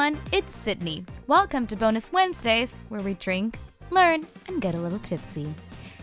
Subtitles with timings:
[0.00, 1.04] everyone, it's Sydney.
[1.26, 3.58] Welcome to Bonus Wednesdays, where we drink,
[3.90, 5.54] learn, and get a little tipsy.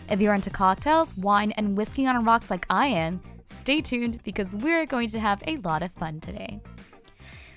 [0.07, 4.55] If you're into cocktails, wine, and whiskey on rocks like I am, stay tuned because
[4.55, 6.59] we're going to have a lot of fun today.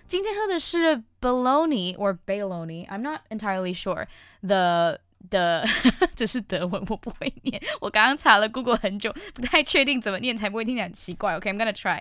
[0.07, 4.07] 今天喝的是 bologna or baloney, I'm not entirely sure.
[4.41, 5.67] The 的
[6.15, 7.63] 这是德文，我不会念。
[7.83, 11.37] 我刚刚查了 Google 很久，不太确定怎么念才不会听起来很奇怪。
[11.37, 12.01] OK，I'm、okay, gonna try.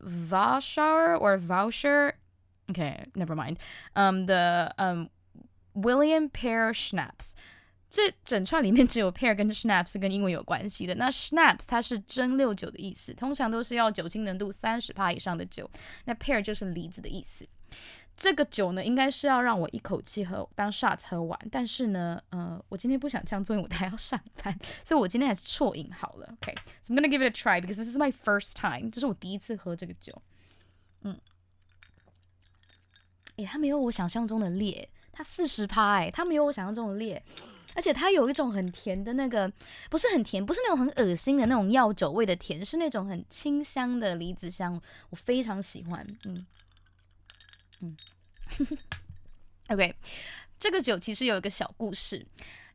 [0.00, 2.12] Voucher or voucher.
[2.68, 3.56] Okay, never mind.
[3.94, 5.08] Um, the um
[5.74, 7.32] William Pear Schnapps.
[7.90, 10.94] 这整串里面只有 pear 跟 schnapps 是跟英文有关系的。
[10.94, 15.70] 那 schnapps 它是蒸馏酒的意思，通常都是要酒精浓度三十帕以上的酒。
[16.06, 17.46] 那 pear 就是梨子的意思。
[18.16, 26.34] 这个酒呢，应该是要让我一口气喝当 shot 喝完，但是呢，呃，我今天不想这样做，因为我还要上班，所以我今天还是啜饮好了。
[26.40, 30.22] OK，so I'm gonna give it a try because this is my first time，这是我第一次喝这个酒。
[33.37, 37.21] 诶，它没有我想象中的烈，它四十趴，诶，它没有我想象中的烈，
[37.75, 39.51] 而且它有一种很甜的那个，
[39.89, 46.05] 不是很甜，不是那种很恶心的那种药酒味的甜，是那种很清香的梨子香，我非常喜欢。
[46.25, 46.45] 嗯。
[47.81, 47.95] 嗯，
[49.69, 49.95] OK，
[50.59, 52.25] 这个酒其实有一个小故事，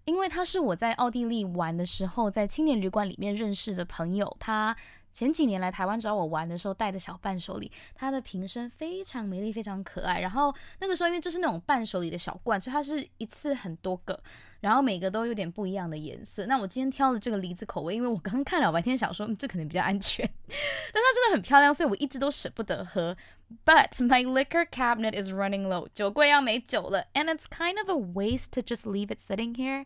[0.05, 4.77] 因为他是我在奥地利玩的时候，在青年旅馆里面认识的朋友，他。
[5.12, 10.20] 前几年来台湾找我玩的时候带的小伴手礼，它的瓶身非常美丽，非常可爱。
[10.20, 14.18] 然后那个时候因为这是那种伴手礼的小罐，所以它是一次很多个，
[14.60, 16.46] 然后每个都有点不一样的颜色。
[16.46, 23.16] 那我今天挑的这个梨子口味，因为我刚刚看了白天，想说这可能比较安全，但它真的很漂亮，所以我一直都舍不得喝。
[23.66, 29.18] But my liquor cabinet is running low，酒柜要没酒了，and it's kind of a waste to just leave it
[29.18, 29.84] sitting here，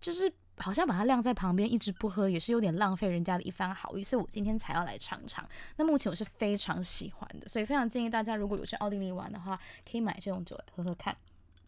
[0.00, 0.32] 就是。
[0.62, 5.46] 好像把它晾在旁边一直不喝，也是有点浪费人家的一番好意，所以我今天才要来尝尝。
[5.76, 9.58] 那目前我是非常喜欢的，所以非常建议大家如果有去奥地利玩的话，
[9.90, 11.16] 可以买这种酒来喝喝看。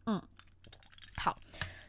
[0.07, 0.23] 嗯，
[1.17, 1.37] 好，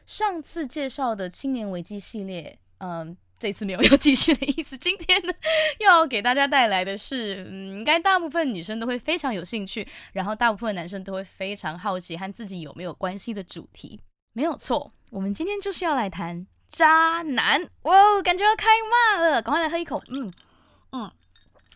[0.04, 4.76] 上次介绍的青年危机系列，嗯，这次没有 要继续的意思。
[4.76, 5.32] 今天呢，
[5.80, 14.00] 要给大家带来的是，嗯，应该大部分女生都会非常有兴趣，然后大部分男生都会非常好奇和自己有没有关系的主题。
[14.32, 16.46] 没有错，我们今天就是要来谈。
[16.76, 20.02] 渣男，哇，感觉要开骂了，赶快来喝一口。
[20.08, 20.30] 嗯
[20.92, 21.10] 嗯，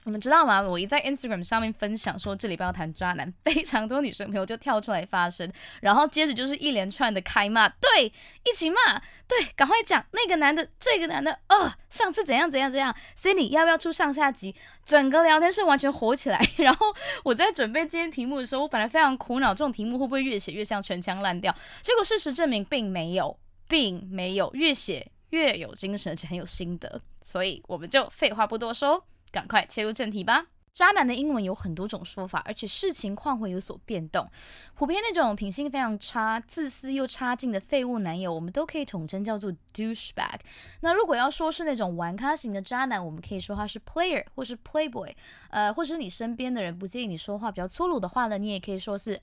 [0.04, 0.60] 你们知道吗？
[0.60, 5.50] 我一在 Instagram 上面分享说这里不要谈渣男， 非常多女生朋友就跳出来发声，
[5.80, 8.12] 然后接着就是一连串的开骂，对，
[8.44, 14.54] 一起骂，对，赶快讲那个男的，这个男的，哦，上次怎样怎样怎样，Cindy 要不要出上下集？
[14.84, 16.38] 整个聊天室完全火起来。
[16.58, 16.94] 然后
[17.24, 21.56] 我在准备今天题目的时候，我本来非常苦恼，这种题目会不会越写越像陈腔滥调？
[21.80, 23.38] 结果事实证明并没有。
[23.70, 30.48] 并没有越写越有精神，而且很有心得，所以我们就废话不多说，赶快切入正题吧。
[30.72, 34.28] 渣男的英文有很多种说法，而且视情况会有所变动。
[34.74, 40.38] 普遍那种品性非常差、自私又差劲的废物男友，我们都可以统称叫做 douchebag。
[40.80, 45.12] 那如果要说是那种玩咖型的渣男，我们可以说他是 player 或是 playboy。
[45.50, 49.20] 呃，或者你身边的人不介意你说话比较粗鲁的话呢，你也可以说是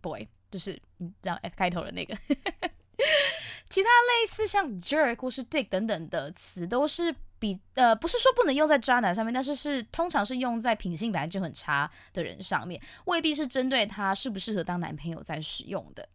[0.00, 2.16] boy，就是你知道 F 开头的那个。
[3.74, 16.08] 其他类似像 jerk 或是 dick 等等的词，都是比呃不是说不能用在渣男上面，但是是通常是用在品性本来就很差的人上面，未必是针对他适不适合当男朋友在使用的。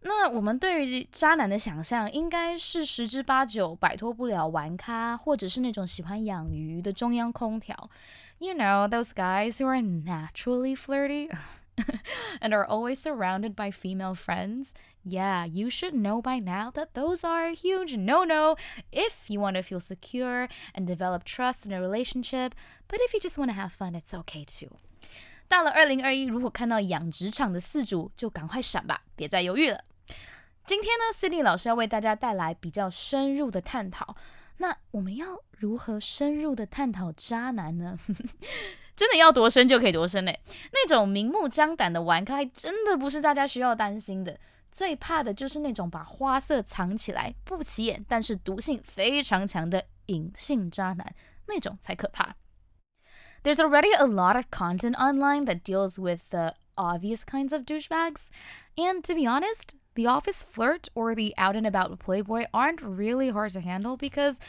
[0.00, 7.88] 那我们对于渣男的想象，应该是十之八九摆脱不了玩咖，或者是那种喜欢养鱼的中央空调。
[8.36, 11.30] You know those guys who are naturally flirty.
[12.41, 17.23] and are always surrounded by female friends, yeah, you should know by now that those
[17.23, 18.55] are a huge no no
[18.91, 22.53] if you want to feel secure and develop trust in a relationship.
[22.87, 24.77] But if you just want to have fun, it's okay too.
[25.47, 29.83] 到了二零二一，如果看到养殖场的饲主，就赶快闪吧，别再犹豫了。
[30.65, 34.15] 今天呢，Cindy 老师要为大家带来比较深入的探讨。
[34.57, 37.97] 那我们要如何深入的探讨渣男呢？
[38.95, 40.39] 真的要多深就可以多深嘞！
[40.71, 44.37] 那种明目张胆的玩咖，还真的不是大家需要担心的。
[44.71, 51.13] 最怕的就是那种把花色藏起来、不起眼，但是毒性非常强的隐性渣男，
[51.47, 52.35] 那种才可怕。
[53.43, 58.27] There's already a lot of content online that deals with the obvious kinds of douchebags,
[58.77, 63.31] and to be honest, the office flirt or the out and about playboy aren't really
[63.31, 64.39] hard to handle because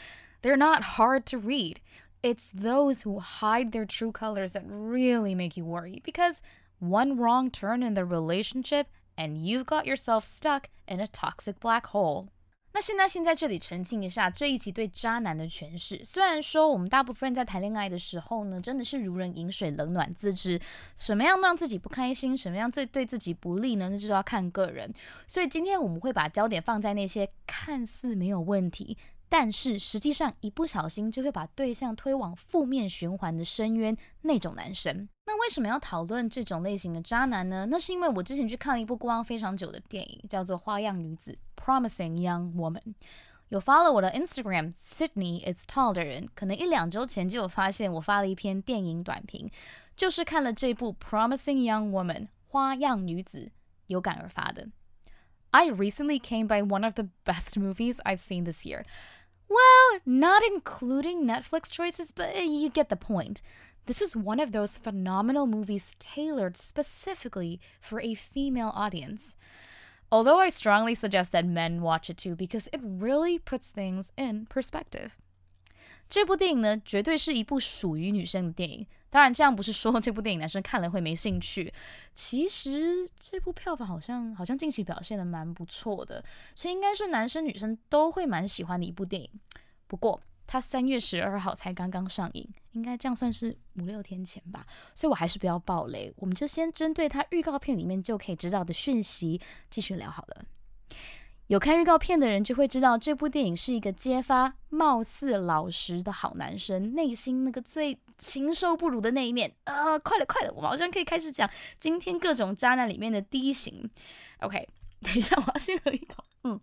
[0.41, 1.81] they're not hard to read.
[2.20, 6.38] It's those who hide their true colors that really make you worry because
[6.80, 8.86] one wrong turn in the relationship
[9.16, 12.28] and you've got yourself stuck in a toxic black hole.
[12.72, 16.04] 那现在先在这里澄清一下这一集对渣男的诠释。
[16.04, 20.60] 虽然说我们大部分人在谈恋爱的时候呢，真的是如人饮水，冷暖自知，
[20.94, 23.88] 什么样让自己不开心，什么样最对自己不利呢？
[23.88, 24.92] 那就要看个人。
[25.26, 28.98] 所以今天我们会把焦点放在那些看似没有问题。
[29.28, 35.08] 但是实际上一不小心就会把对象推往负面循环的深渊那种男生。
[35.26, 37.66] 那为什么要讨论这种类型的渣男呢？
[37.70, 42.94] 那是因为我之前去看了一部过往非常久的电影，叫做《花样女子》（Promising Young Woman）。
[43.50, 49.50] 有 follow 我的 Instagram Sydney is tall 的人，可能一两周前就有发现我发了一篇电影短评，
[49.96, 53.50] 就是看了这部《Promising Young Woman》花样女子
[53.86, 54.68] 有感而发的。
[55.50, 58.84] I recently came by one of the best movies I've seen this year.
[59.49, 63.41] Well, not including Netflix choices, but you get the point.
[63.85, 69.35] This is one of those phenomenal movies tailored specifically for a female audience.
[70.09, 74.47] Although I strongly suggest that men watch it too because it really puts things in
[74.47, 75.11] perspective.
[76.09, 78.87] 这部电影呢，绝对是一部属于女生的电影。
[79.10, 81.72] 当然，这样不是说这部电影男生看了会没兴趣。
[82.12, 86.22] 其实这部票房好像好像近期表现的蛮不错的，
[86.54, 89.30] 所以应该是男生女生都会蛮喜欢的一部电影。
[89.86, 99.40] 不过它三月十二号才刚刚上映，应该这样算是五六天前吧，所以我还是不要爆雷，我们就先针对它预告片里面就可以知道的讯息
[99.70, 100.44] 继续聊好了。
[101.48, 109.53] 有看预告片的人就会知道，这部电影是一个揭发貌似老实的好男生内心那个最禽兽不如的那一面。
[109.63, 111.49] 啊，快了，快了，我们好像可以开始讲
[111.79, 113.89] 今天各种渣男里面的第一型。
[114.39, 114.67] OK，
[115.01, 116.23] 等一下，我要先喝一口。
[116.43, 116.59] 嗯，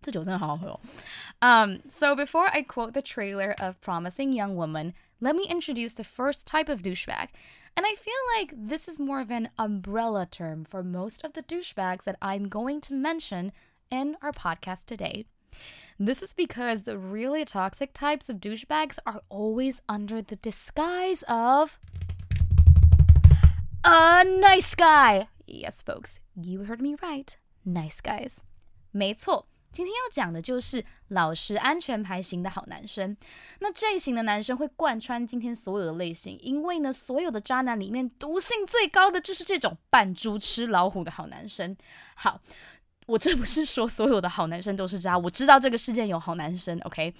[0.00, 0.80] 这酒真的好好喝哦。
[1.40, 6.46] Um, so before I quote the trailer of Promising Young Woman, let me introduce the first
[6.46, 7.28] type of douchebag.
[7.74, 11.42] And I feel like this is more of an umbrella term for most of the
[11.42, 13.52] douchebags that I'm going to mention
[13.88, 15.26] in our podcast today.
[15.98, 21.78] This is because the really toxic types of douchebags are always under the disguise of
[23.82, 25.28] a nice guy.
[25.46, 27.36] Yes, folks, you heard me right.
[27.64, 28.38] Nice guys.
[28.92, 33.16] 没错，今天要讲的就是老实、安全牌型的好男生。
[33.58, 41.76] 那这一型的男生会贯穿今天所有的类型，因为呢，所有的渣男里面毒性最高的就是这种扮猪吃老虎的好男生。
[42.14, 42.40] 好，
[43.07, 47.13] 我这不是说所有的好男生都是渣，我知道这个世界有好男生，OK？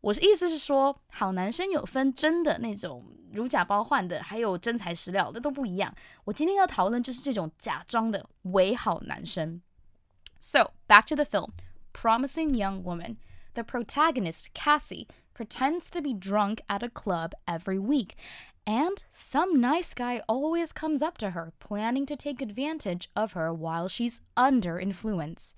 [0.00, 5.92] 我的意思是说，好男生有分真的那种如假包换的，还有真材实料的都不一样。
[6.24, 9.60] 我今天要讨论就是这种假装的伪好男生。
[10.38, 11.50] So back to the film,
[11.92, 13.16] promising young woman.
[13.54, 18.10] The protagonist Cassie pretends to be drunk at a club every week
[18.66, 23.54] and some nice guy always comes up to her, planning to take advantage of her
[23.54, 25.52] while she's under influence.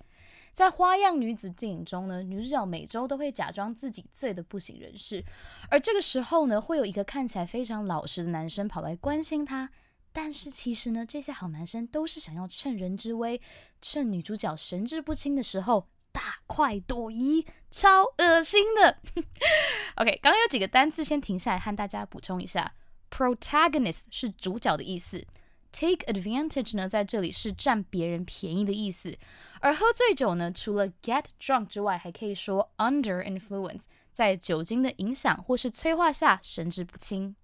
[0.53, 5.23] 在《花样女子》电影中呢，女主角每周都会假装自己醉得不省人事，
[5.69, 9.69] 而这个时候呢，会有一个看起来非常老实的男生跑来关心她。
[10.11, 13.39] 但是其实呢，这些好男生都是想要趁人之危，
[13.81, 18.97] 趁女主角神志不清的时候大快朵颐，超恶心的。
[19.95, 22.73] OK，刚刚有几个单词，先停下来和大家补充一下。
[23.10, 25.24] Protagonist 是主角的意思，
[25.70, 29.16] take advantage 呢在这里是占别人便宜的意思。
[29.60, 37.36] 而喝醉酒呢，除了 get drunk 之外，还可以说 under influence，在酒精的影响或是催化下神志不清。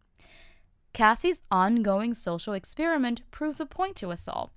[0.92, 4.50] Cassie's ongoing social experiment proves a point to us all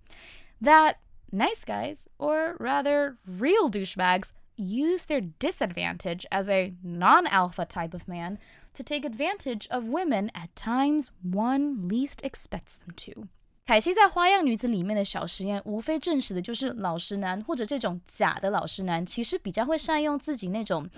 [0.59, 0.95] that
[1.31, 8.03] nice guys, or rather real douchebags, use their disadvantage as a non alpha type of
[8.07, 8.37] man
[8.73, 13.27] to take advantage of women at times one least expects them to.
[13.65, 20.89] 凯西在《花样女子》里面的小实验，无非证实的就是老实男或者这种假的老实男，其实比较会善用自己那种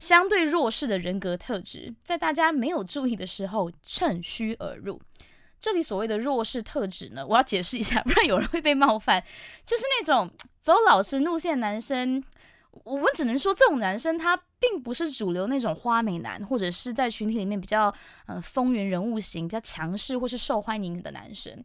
[0.00, 5.00] 相对弱势的人格特质，在大家没有注意的时候趁虚而入。
[5.60, 9.22] 这里所谓的弱势特质呢，我要解释一下，不然有人会被冒犯，
[9.64, 10.28] 就是那种
[10.60, 12.22] 走老实路线男生。
[12.83, 17.93] 我们只能说，这种男生他并不是主流那种花美男，或者是在群体里面比较
[18.25, 21.63] 呃风云人物型、比较强势或是受欢迎的男生。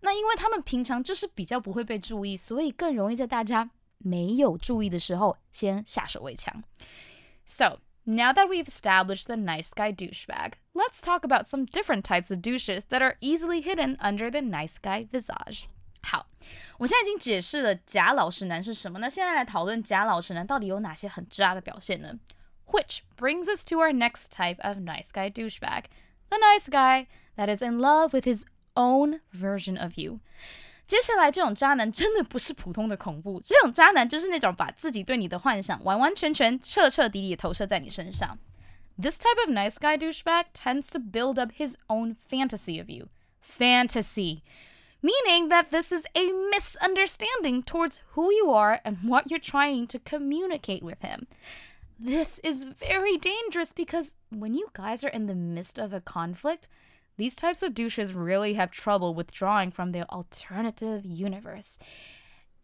[0.00, 6.62] 那因为他们平常就是比较不会被注意，所以更容易在大家没有注意的时候先下手为强。
[7.46, 12.42] So now that we've established the nice guy douchebag, let's talk about some different types of
[12.42, 15.64] douches that are easily hidden under the nice guy visage.
[16.03, 16.25] 好，
[16.77, 22.19] 我现在已经解释了假老实男是什么，那现在来讨论假老实男到底有哪些很渣的表现呢？
[22.67, 25.85] Which brings us to our next type of nice guy douchebag,
[26.29, 28.43] the nice guy that is in love with his
[28.75, 30.19] own version of you.
[30.85, 38.39] 接下来这种渣男真的不是普通的恐怖，这种渣男就是那种把自己对你的幻想完完全全、彻彻底底投射在你身上。
[38.99, 43.09] This type of nice guy douchebag tends to build up his own fantasy of you.
[43.41, 44.41] Fantasy.
[45.04, 49.98] Meaning that this is a misunderstanding towards who you are and what you're trying to
[49.98, 51.26] communicate with him.
[52.00, 56.68] This is very dangerous because when you guys are in the midst of a conflict,
[57.18, 61.78] these types of douches really have trouble withdrawing from their alternative universe.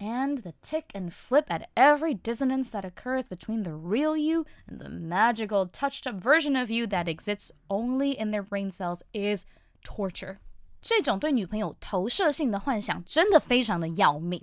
[0.01, 4.81] And the tick and flip at every dissonance that occurs between the real you and
[4.81, 9.45] the magical, touched up version of you that exists only in their brain cells is
[9.85, 10.41] torture.
[10.81, 14.43] 这种对女朋友投射性的幻想真的非常的要命，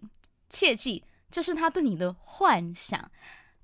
[0.49, 3.11] 切记，这是他对你的幻想。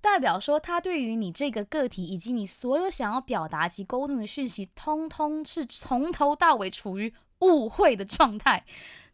[0.02, 8.66] 代表说，他对于你这个个体以及你所有想要表达及沟通的讯息，通通是从头到尾处于误会的状态。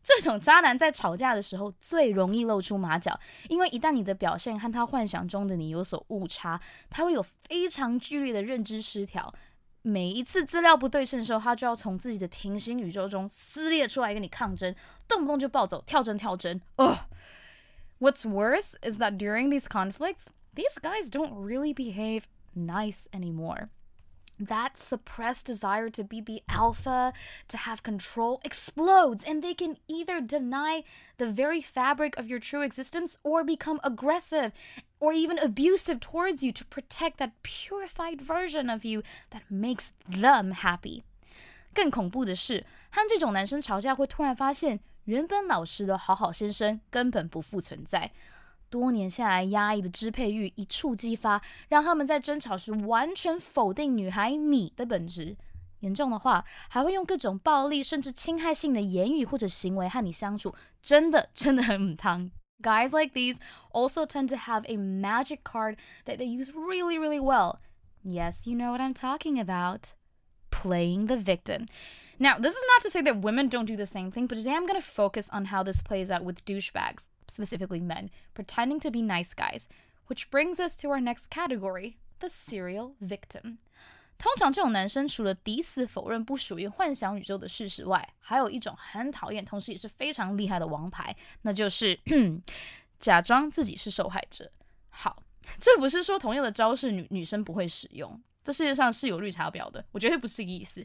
[0.01, 9.31] 这种渣男在吵架的时候最容易露出马脚，因为一旦你的表现和他幻想中的你有所误差，他会有非常剧烈的认知失调。
[9.88, 14.74] 每一次资料不对称的时候，他就要从自己的平行宇宙中撕裂出来跟你抗争，
[15.06, 16.60] 动不动就暴走、跳针、跳针。
[16.76, 16.98] Ugh.
[17.98, 22.22] What's worse is that during these conflicts, these guys don't really behave
[22.54, 23.68] nice anymore.
[24.40, 27.12] That suppressed desire to be the alpha,
[27.46, 30.82] to have control, explodes, and they can either deny
[31.18, 34.50] the very fabric of your true existence or become aggressive
[34.98, 40.50] or even abusive towards you to protect that purified version of you that makes them
[40.50, 41.04] happy.
[41.72, 48.10] 更恐怖的是，和这种男生吵架会突然发现，原本老实的好好先生根本不复存在。
[48.70, 55.36] 多年下来压抑的支配欲一触即发，让他们在争吵时完全否定女孩你的本质。
[55.80, 62.30] 严重的话，还会用各种暴力甚至侵害性的言语或者行为和你相处，真的真的很汤。
[62.62, 63.36] Guys like these
[63.70, 65.76] also tend to have a magic card
[66.06, 67.58] that they use really, really well.
[68.02, 69.92] Yes, you know what I'm talking about.
[70.50, 71.66] Playing the victim.
[72.18, 74.54] Now, this is not to say that women don't do the same thing, but today
[74.54, 78.90] I'm going to focus on how this plays out with douchebags specifically men, pretending to
[78.90, 79.66] be nice guys,
[80.06, 83.58] which brings us to our next category the serial victim.
[84.16, 91.98] 通常这种男生除了抵死否认不属于幻想宇宙的事实外，还有一种很讨厌，同时也是非常厉害的王牌，那就是
[93.00, 94.52] 假装自己是受害者。
[94.88, 95.20] 好，
[95.60, 100.83] 这不是说同样的招式女女生不会使用， 这世界上是有绿茶婊的，我绝对不是这个意思。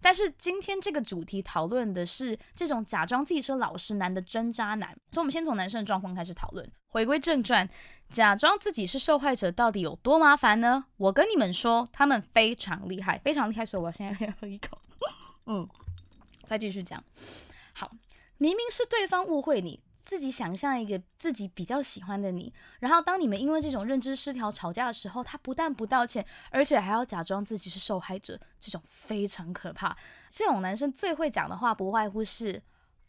[0.00, 6.68] 但是今天这个主题讨论的是这种假装自己是老实男的真渣男，所以我们先从男生的状况开始讨论。
[6.88, 7.68] 回归正传，
[8.10, 10.86] 假装自己是受害者到底有多麻烦呢？
[10.96, 13.64] 我跟你们说，他们非常厉害，非常厉害。
[13.64, 14.76] 所以我现在喝一口，
[15.46, 15.68] 嗯，
[16.46, 17.00] 再继续讲。
[17.72, 17.88] 好，
[18.38, 19.80] 明明是对方误会你。
[20.04, 29.96] 自己想象一个自己比较喜欢的你，然后当你们因为这种认知失调吵架的时候，他不但不道歉，而且还要假装自己是受害者，这种非常可怕。
[30.28, 32.62] 这种男生最会讲的话不外乎是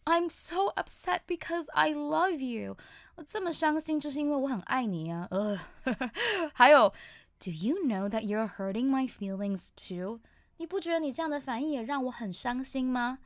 [0.06, 2.78] "I'm so upset because I love you"，
[3.16, 5.28] 我这么伤心就是因为我很爱你啊。
[5.32, 5.60] 呃，
[6.56, 6.94] 还有
[7.40, 10.22] "Do you know that you're hurting my feelings too？"
[10.58, 13.20] 你不觉得你这样的反应也让我很伤心吗？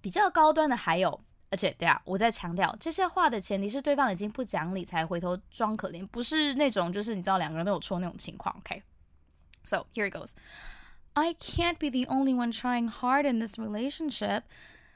[0.00, 1.20] 比较高端的还有。
[1.54, 8.52] 而且，对啊，我在强调这些话的前提是对方已经不讲理才回头装可怜，不是那种就是你知道两个人都有错那种情况。
[8.58, 10.32] OK，so here it goes.
[11.12, 14.42] I can't be the only one trying hard in this relationship.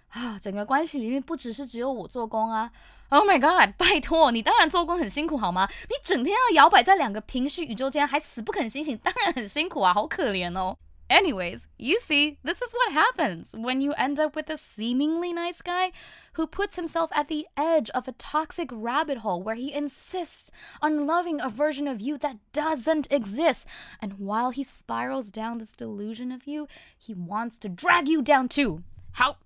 [0.09, 2.73] 啊，整个关系里面不只是只有我做工啊。
[3.11, 5.69] Oh my god，拜托你当然做工很辛苦好吗？
[5.89, 10.77] 你整天要摇摆在两个平行宇宙间，还死不肯醒醒，当然很辛苦啊，好可怜哦。
[11.10, 15.92] Anyways, you see, this is what happens when you end up with a seemingly nice guy
[16.34, 20.50] who puts himself at the edge of a toxic rabbit hole where he insists
[20.82, 23.68] on loving a version of you that doesn't exist.
[24.02, 28.48] And while he spirals down this delusion of you, he wants to drag you down
[28.48, 28.82] too.
[29.12, 29.38] 好，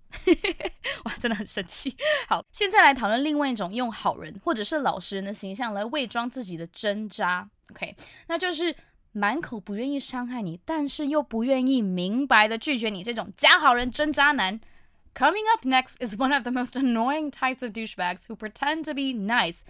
[1.04, 1.94] 哇，真的很生气。
[2.26, 7.50] 好，现在来讨论另外一种用好人或者是老实人的形象来伪装自己的挣扎。
[7.70, 7.94] OK，
[8.28, 8.74] 那就是
[9.12, 14.60] 满口不愿意伤害你，但是又不愿意明白的拒绝你这种假好人真渣男。
[15.14, 19.12] Coming up next is one of the most annoying types of douchebags who pretend to be
[19.12, 19.62] nice.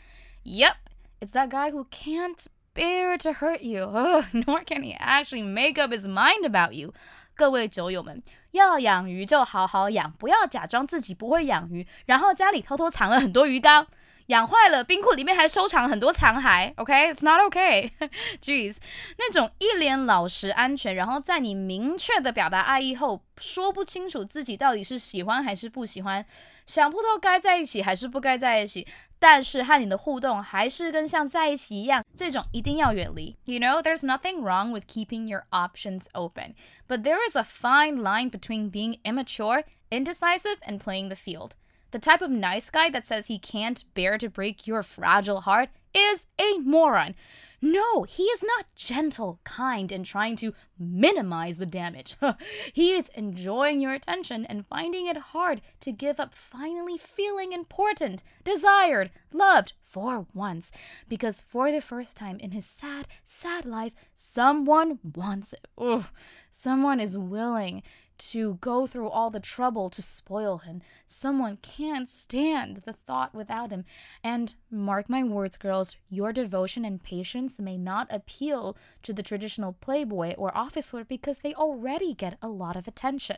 [0.42, 0.76] Yep,
[1.20, 5.80] it's that guy who can't bear to hurt you, Ugh, nor can he actually make
[5.80, 6.92] up his mind about you.
[7.34, 13.86] 各位酒友们，要养鱼就好好养，不要假装自己不会养鱼，然后家里偷偷藏了很多鱼缸。
[14.27, 16.73] 养坏了，冰库里面还收藏很多残骸。
[16.77, 18.77] OK，it's not OK，jeez，
[19.17, 26.25] 那种一脸老实安全，然后在你明确的表达爱意后，说不清楚自己到底是喜欢还是不喜欢，
[26.65, 28.87] 想不透该在一起还是不该在一起，
[29.19, 33.35] 但是和你的互动还是跟像在一起一样，这种一定要远离。
[33.45, 36.55] You know, there's nothing wrong with keeping your options open,
[36.87, 41.51] but there is a fine line between being immature, indecisive, and playing the field.
[41.93, 45.69] The type of nice guy that says he can't bear to break your fragile heart
[45.93, 47.13] is a moron.
[47.61, 52.17] No, he is not gentle, kind, and trying to minimize the damage.
[52.73, 58.23] he is enjoying your attention and finding it hard to give up finally feeling important,
[58.43, 60.71] desired, loved for once.
[61.07, 65.67] Because for the first time in his sad, sad life, someone wants it.
[65.79, 66.05] Ooh,
[66.49, 67.83] someone is willing
[68.17, 70.81] to go through all the trouble to spoil him.
[71.05, 73.85] Someone can't stand the thought without him.
[74.23, 79.73] And mark my words, girls, your devotion and patience may not appeal to the traditional
[79.73, 83.37] playboy or office work because they already get a lot of attention.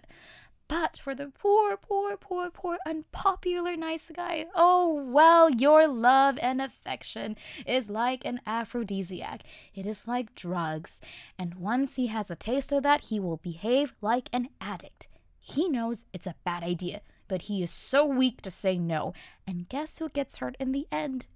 [0.67, 6.59] But for the poor, poor, poor, poor, unpopular nice guy, oh well, your love and
[6.61, 7.35] affection
[7.67, 9.43] is like an aphrodisiac.
[9.75, 11.01] It is like drugs.
[11.37, 15.07] And once he has a taste of that, he will behave like an addict.
[15.39, 19.13] He knows it's a bad idea, but he is so weak to say no.
[19.45, 21.27] And guess who gets hurt in the end?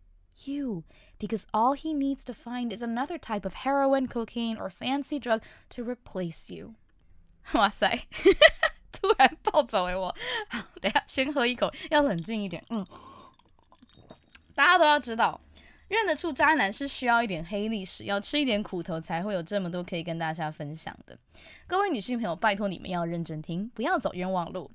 [0.43, 0.85] You.
[1.19, 5.43] Because all he needs to find is another type of heroin, cocaine, or fancy drug
[5.69, 6.75] to replace you.
[7.53, 8.07] 哇塞！
[9.01, 9.95] 突然暴走哎！
[9.95, 10.13] 我
[10.49, 12.63] 好，等下先喝一口，要冷静一点。
[12.69, 12.85] 嗯，
[14.55, 15.39] 大家都要知道，
[15.87, 21.17] 认得出渣男是需要一点黑历史，要吃一点苦头，才会有这么多可以跟大家分享的。
[21.65, 24.69] 各位女性朋友，拜托你们要认真听，不要走冤枉路。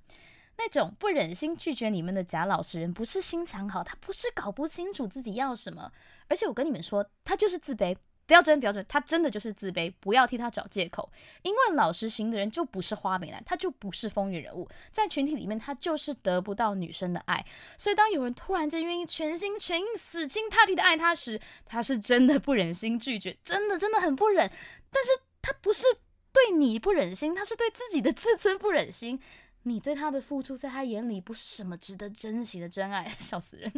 [0.57, 5.91] 那种不忍心拒绝你们的假老实人，不是心肠好，他不是搞不清楚自己要什么，
[6.29, 7.97] 而且我跟你们说，他就是自卑。
[8.27, 11.11] 不要争，不要争，他真的就是自卑，不要替他找借口。
[11.43, 17.45] 因为老实型的人就不是花美男，他就不是风云人物，在群体里面他就是得不到女生的爱。
[17.77, 24.51] 所以当有人突然间愿意全心全意、死心塌地的爱他时，他是真的不忍心拒绝，真的真的很不忍。
[24.91, 25.11] 但是
[25.43, 25.85] 他不是
[26.33, 29.21] 对你不忍心，他是对自己的自尊不忍心。
[29.67, 33.73] 你对他的付出，在他眼里不是什么值得珍惜的真爱， 笑死人！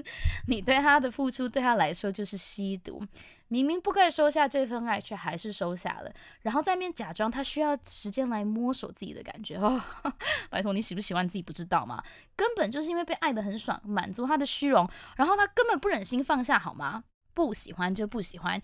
[0.49, 3.01] 你对他的付出，对他来说就是吸毒。
[3.49, 9.57] 明明不该收下这份爱，却还是收下了，然后在面假装他需要时间来摸索自己的感觉。
[9.57, 9.81] 哦，
[10.51, 12.03] 拜托，你喜不喜欢自己不知道吗？
[12.35, 17.05] 根本就是因为被爱的很爽，满足他的虚荣，然后他根本不忍心放下，好吗？
[17.35, 18.61] 不喜欢就不喜欢，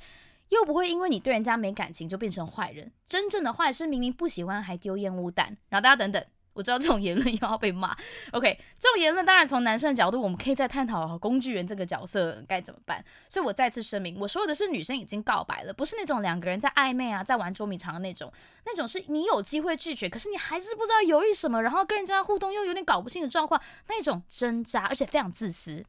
[0.49, 2.91] 又不会因为你对人家没感情就变成坏人。
[3.07, 5.57] 真正的坏是明明不喜欢还丢烟雾弹。
[5.69, 6.25] 然后大家等等。
[6.53, 7.97] 我知道这种言论 又要被骂。
[8.33, 13.05] OK，这种言论当然从男生的角度，我们可以再探讨工具人这个角色该怎么办。
[13.29, 18.33] 所以我再次声明，我说的是女生已经告白了，不是那种两个人在暧昧啊，在玩捉迷藏的那种。
[18.65, 25.85] 那种是你有机会拒绝，可是你还是不知道犹豫什么，然后跟人家互动又有点搞不清的状况，那种挣扎，而且非常自私。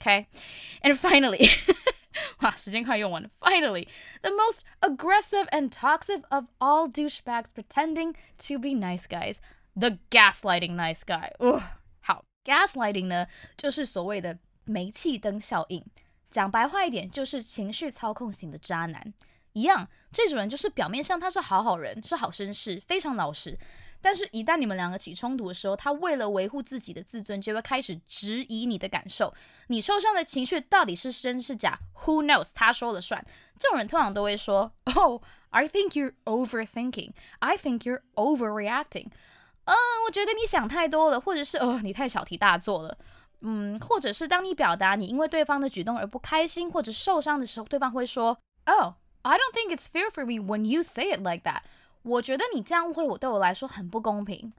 [0.00, 1.50] OK，and finally，
[2.42, 3.28] 哇，时间快用完了。
[3.40, 8.14] Finally，the most aggressive and toxic of all douchebags pretending
[8.46, 9.38] to be nice guys。
[9.78, 11.30] The gaslighting nice guy，
[12.00, 15.84] 好，gaslighting 呢，就是所谓的煤气灯效应。
[16.30, 19.14] 讲白话一点，就是情绪操控型的渣男。
[19.52, 23.56] 一样，这种人就是表面上他是好好人，是好绅士，非常老实。
[24.00, 29.32] 但是，一旦你们两个起冲突的时候，他为了维护自己的自尊，就会开始质疑你的感受。
[29.68, 32.50] 你受伤的情绪到底是真是假？Who knows？
[32.54, 33.24] 他说了算。
[33.58, 37.12] 这种人通常都会说：“Oh, I think you're overthinking.
[37.40, 39.08] I think you're overreacting.”
[39.67, 42.97] 嗯，我觉得你想太多了，或者是哦，你太小题大做了。
[43.41, 51.61] 嗯，或者是当你表达你因为对方的举动而不开心或者受伤的时候，对方会说：“Oh, I don't think it's fair for me when you say it like that。”
[52.03, 54.53] 我觉得你这样误会我，对我来说很不公平。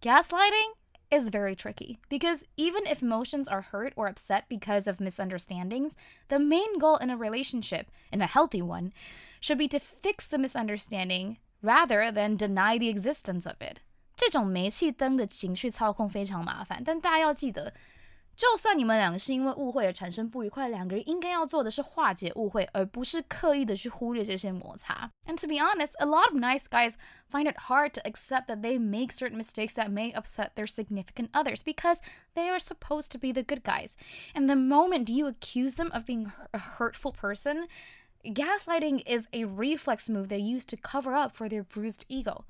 [0.00, 0.74] Gaslighting
[1.10, 5.92] is very tricky because even if emotions are hurt or upset because of misunderstandings,
[6.28, 8.92] the main goal in a relationship, in a healthy one,
[9.40, 13.80] should be to fix the misunderstanding rather than deny the existence of it.
[14.16, 17.72] 这种煤气灯的情绪操控非常麻烦，但大家要记得，
[18.36, 25.10] 就算你们两个是因为误会而产生不愉快，两个人应该要做的是化解误会，而不是刻意的去忽略这些摩擦。
[25.26, 26.94] And to be honest, a lot of nice guys
[27.30, 31.30] find it hard to accept that they make certain mistakes that may upset their significant
[31.32, 31.98] others because
[32.34, 33.96] they are supposed to be the good guys.
[34.34, 37.66] And the moment you accuse them of being a hurtful person,
[38.24, 42.44] gaslighting is a reflex move they use to cover up for their bruised ego.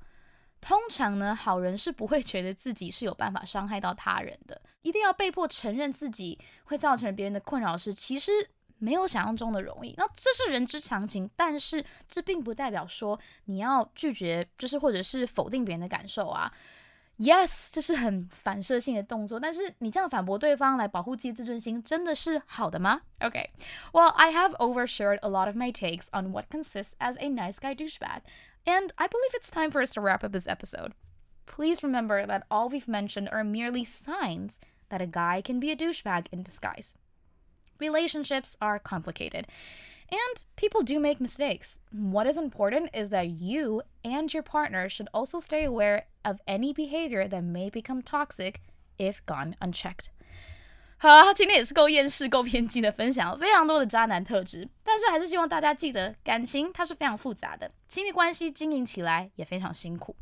[0.64, 8.32] 通常呢，好人是不会觉得自己是有办法伤害到他人的，一定要被迫承认自己会造成别人的困扰是，其实
[8.78, 9.92] 没有想象中的容易。
[9.98, 16.50] 那这是人之常情，但是这并不代表说你要拒绝，就是或者是否定别人的感受啊。
[17.18, 28.22] Yes，这是很反射性的动作，但是你这样反驳对方来保护自己自尊心，真的是好的吗？OK，Well，I have overshared a lot of my takes on what consists as a nice guy douchebag,
[28.66, 30.92] and I believe it's time for us to wrap up this episode.
[31.46, 35.76] Please remember that all we've mentioned are merely signs that a guy can be a
[35.76, 36.96] douchebag in disguise.
[37.78, 39.46] Relationships are complicated.
[40.10, 41.80] And people do make mistakes.
[41.90, 46.72] What is important is that you and your partner should also stay aware of any
[46.72, 48.60] behavior that may become toxic
[48.98, 50.10] if gone unchecked.
[50.96, 60.16] 好啊，今天也是够厌世、够偏激的分享了非常多的渣男特质，但是还是希望大家记得，感情它是非常复杂的，亲密关系经营起来也非常辛苦。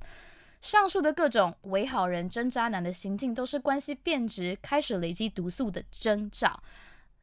[0.61, 6.63] 上述的各种伪好人、真渣男的行径，都是关系变质、开始累积毒素的征兆。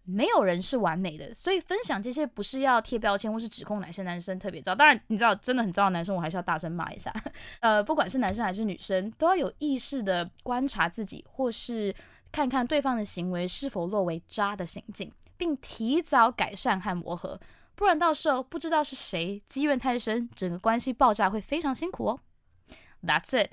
[0.04, 4.74] 没有人是完美的，所以分享这些不是要贴标签或是指控哪些男生特别糟。
[4.74, 7.14] 当然，你知道真的很糟的男生，我还是要大声骂一下。
[7.60, 11.94] 呃，不管是男生还是女生，都要有意识的观察自己，或是
[12.33, 17.41] 看看对方的行为是否落为渣的行径，并提早改善和磨合。
[17.75, 22.19] 不然到时候不知道是谁积怨太深，整个关系爆炸会非常辛苦哦。
[23.03, 23.51] That's it.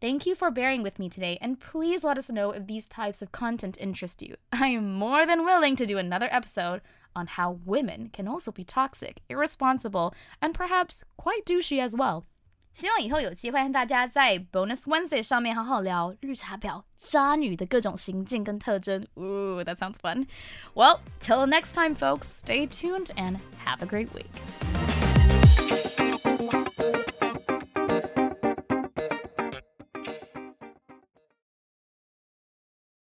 [0.00, 3.20] Thank you for bearing with me today, and please let us know if these types
[3.20, 4.36] of content interest you.
[4.50, 6.82] I am more than willing to do another episode
[7.14, 12.26] on how women can also be toxic, irresponsible, and perhaps quite douchey as well.
[12.72, 19.04] 希望以后有机会和大家在 Bonus Wednesday 上面好好聊绿茶婊、渣女的各种行径跟特征。
[19.16, 20.26] Ooh, that sounds fun.
[20.74, 24.81] Well, till next time, folks, stay tuned and have a great week.